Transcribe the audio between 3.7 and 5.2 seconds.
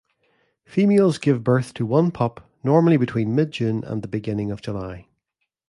and the beginning of July.